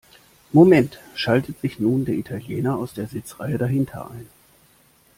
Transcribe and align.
Moment!, 0.51 0.99
schaltet 1.13 1.61
sich 1.61 1.77
nun 1.77 2.05
der 2.05 2.15
Italiener 2.15 2.75
aus 2.75 2.95
der 2.95 3.07
Sitzreihe 3.07 3.59
dahinter 3.59 4.09
ein. 4.09 4.27